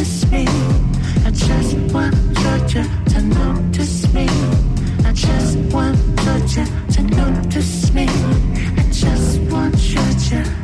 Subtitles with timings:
[0.00, 0.46] you to.
[1.26, 2.14] I just want
[2.72, 4.26] you to notice me.
[5.04, 5.98] I just want
[6.56, 6.64] you
[6.94, 8.06] to notice me.
[8.78, 10.10] I just want Georgia.
[10.40, 10.59] Georgia.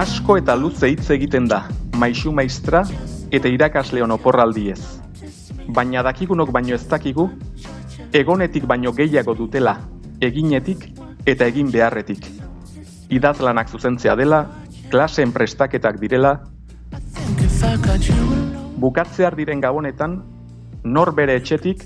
[0.00, 1.58] Asko eta luze hitz egiten da,
[2.00, 2.78] maisu maistra
[3.36, 4.78] eta irakasleon oporraldiez.
[5.76, 7.26] Baina dakigunok baino ez dakigu,
[8.16, 9.74] egonetik baino gehiago dutela,
[10.24, 10.86] eginetik
[11.28, 12.30] eta egin beharretik.
[13.12, 14.40] Idazlanak zuzentzea dela,
[14.88, 16.32] klaseen prestaketak direla,
[18.80, 20.22] bukatzear diren gabonetan,
[20.82, 21.84] nor bere etxetik,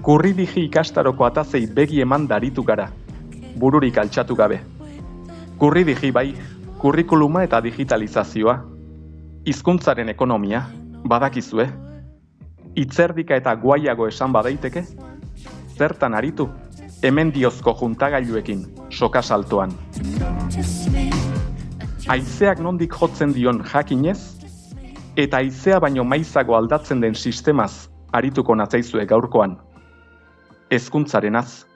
[0.00, 2.88] kurridiji ikastaroko atazei begi eman daritu gara,
[3.60, 4.62] bururik altxatu gabe.
[5.60, 6.30] Kurridiji bai,
[6.86, 8.52] kurrikuluma eta digitalizazioa,
[9.50, 10.60] hizkuntzaren ekonomia,
[11.10, 11.64] badakizue,
[12.78, 14.84] itzerdika eta guaiago esan badaiteke,
[15.74, 16.46] zertan aritu,
[17.02, 18.62] hemen diozko juntagailuekin,
[18.94, 19.74] soka saltoan.
[22.14, 24.20] Aizeak nondik jotzen dion jakinez,
[25.18, 29.58] eta aizea baino maizago aldatzen den sistemaz arituko natzaizue gaurkoan.
[30.70, 31.66] Hezkuntzarenaz,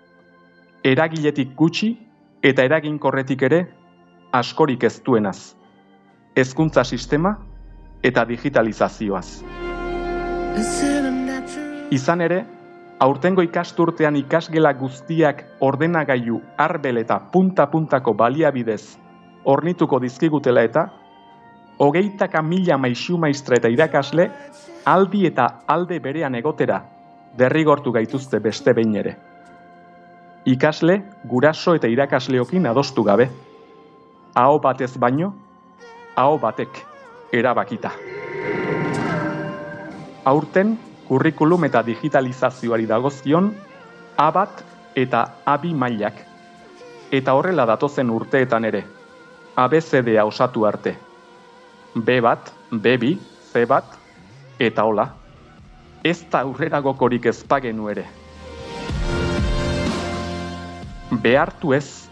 [0.84, 1.96] eragiletik gutxi
[2.46, 3.64] eta eraginkorretik ere
[4.32, 5.54] askorik ez duenaz.
[6.36, 7.36] Hezkuntza sistema
[8.02, 9.42] eta digitalizazioaz.
[11.90, 12.44] Izan ere,
[13.00, 18.98] aurtengo ikasturtean ikasgela guztiak ordenagailu arbel eta punta-puntako baliabidez
[19.44, 20.86] ornituko dizkigutela eta
[21.80, 24.30] hogeitaka mila maisu maistra eta irakasle
[24.84, 26.82] aldi eta alde berean egotera
[27.38, 29.16] derrigortu gaituzte beste behin ere.
[30.44, 33.28] Ikasle, guraso eta irakasleokin adostu gabe.
[34.40, 35.34] Aho batez baino,
[36.16, 36.78] aho batek
[37.36, 37.90] erabakita.
[40.24, 40.78] Aurten,
[41.08, 43.50] kurrikulum eta digitalizazioari dagozkion,
[44.16, 44.64] A1
[45.02, 46.24] eta A2 mailak.
[47.12, 48.84] Eta horrela datozen urteetan ere,
[49.60, 50.96] ABCDa osatu arte.
[51.94, 53.16] B1, B2,
[53.52, 53.82] C1,
[54.58, 55.10] eta hola.
[56.04, 58.06] Ez da aurreragokorik ez pagenu ere.
[61.10, 62.09] Behartu ez,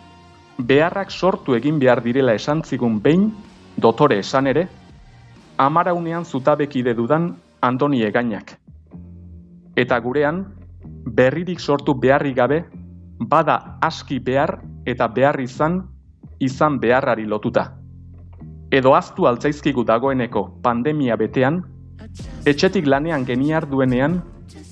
[0.59, 3.31] beharrak sortu egin behar direla esan zigun behin,
[3.77, 4.67] dotore esan ere,
[5.59, 8.57] amaraunean zutabekide dudan Andoni Egainak.
[9.77, 10.45] Eta gurean,
[11.07, 12.65] berririk sortu beharri gabe,
[13.19, 15.83] bada aski behar eta behar izan,
[16.41, 17.73] izan beharrari lotuta.
[18.71, 21.63] Edo aztu altzaizkigu dagoeneko pandemia betean,
[22.47, 24.21] etxetik lanean geniar duenean,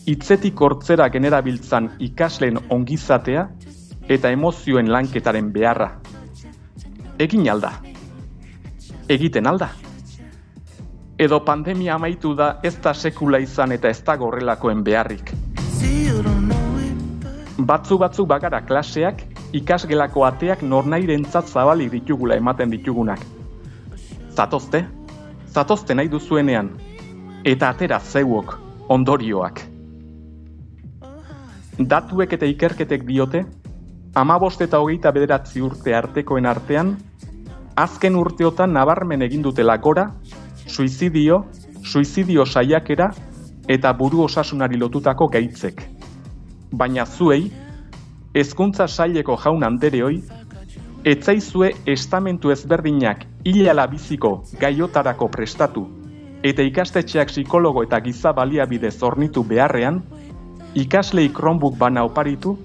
[0.07, 3.49] hitzetik hortzera generabiltzan ikasleen ongizatea
[4.09, 5.91] eta emozioen lanketaren beharra.
[7.19, 7.73] Egin alda.
[9.09, 9.69] Egiten alda.
[11.19, 15.33] Edo pandemia amaitu da ez da sekula izan eta ez da gorrelakoen beharrik.
[17.57, 19.23] Batzu batzu bagara klaseak,
[19.53, 23.23] ikasgelako ateak nornairentzat zabalik ditugula ematen ditugunak.
[24.37, 24.85] Zatozte,
[25.49, 26.69] zatozte nahi duzuenean,
[27.45, 28.59] eta atera zeuok
[28.93, 29.63] ondorioak.
[31.79, 33.47] Datuek eta ikerketek diote,
[34.17, 36.95] amabost eta hogeita bederatzi urte artekoen artean,
[37.77, 40.07] azken urteotan nabarmen egin dutela gora,
[40.67, 41.43] suizidio,
[41.85, 43.11] suizidio saiakera
[43.69, 45.83] eta buru osasunari lotutako gaitzek.
[46.73, 47.51] Baina zuei,
[48.35, 50.23] hezkuntza saileko jaun andereoi,
[51.05, 55.85] etzaizue estamentu ezberdinak hilala biziko gaiotarako prestatu
[56.43, 60.01] eta ikastetxeak psikologo eta giza baliabide zornitu beharrean,
[60.75, 62.57] ikaslei Chromebook bana oparitu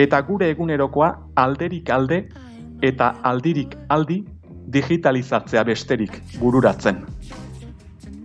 [0.00, 1.10] eta gure egunerokoa
[1.42, 2.20] alderik alde
[2.82, 4.22] eta aldirik aldi
[4.72, 7.02] digitalizatzea besterik bururatzen.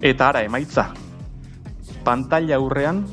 [0.02, 0.92] Eta ara emaitza,
[2.06, 3.04] pantalla aurrean,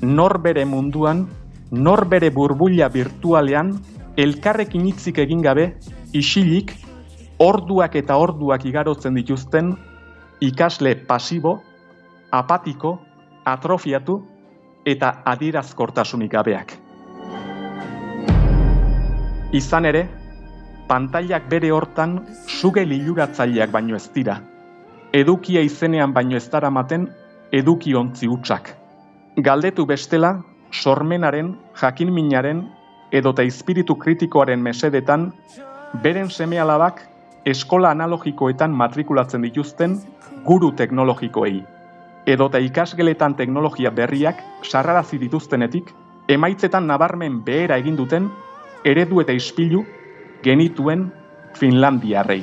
[0.00, 1.26] nor bere munduan,
[1.70, 3.74] nor bere burbuila virtualean,
[4.16, 5.74] elkarrekin hitzik egin gabe,
[6.16, 6.72] isilik,
[7.38, 9.74] orduak eta orduak igarotzen dituzten,
[10.40, 11.60] ikasle pasibo,
[12.32, 12.98] apatiko,
[13.44, 14.20] atrofiatu
[14.86, 16.79] eta adierazkortasunik gabeak.
[19.50, 20.04] Izan ere,
[20.86, 22.12] pantailak bere hortan
[22.46, 24.36] suge liluratzaileak baino ez dira.
[25.10, 27.08] Edukia izenean baino ez daramaten
[27.50, 28.68] eduki ontzi hutsak.
[29.42, 30.36] Galdetu bestela,
[30.70, 32.60] sormenaren, jakinminaren
[33.10, 35.32] edota espiritu kritikoaren mesedetan,
[36.04, 37.02] beren semealabak
[37.44, 39.96] eskola analogikoetan matrikulatzen dituzten
[40.46, 41.64] guru teknologikoei.
[42.26, 45.90] Edota ikasgeletan teknologia berriak sarrarazi dituztenetik,
[46.28, 48.30] emaitzetan nabarmen behera egin duten
[48.84, 49.84] eredu eta ispilu
[50.42, 51.10] genituen
[51.58, 52.42] Finlandiarrei.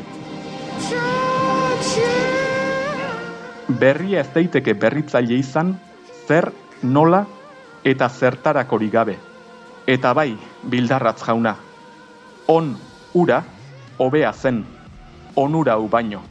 [3.79, 5.73] Berria ez daiteke berritzaile izan,
[6.27, 6.51] zer,
[6.83, 7.25] nola
[7.83, 9.17] eta zertarakori gabe.
[9.87, 11.55] Eta bai, bildarratz jauna.
[12.47, 12.73] On,
[13.13, 13.41] ura,
[13.97, 14.63] hobea zen,
[15.35, 16.21] onura u baino.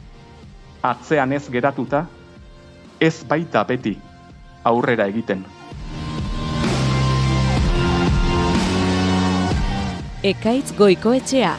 [0.81, 2.05] Atzean ez geratuta,
[2.99, 3.97] ez baita beti
[4.63, 5.45] aurrera egiten.
[10.27, 11.53] Ekaitz goikoetxea,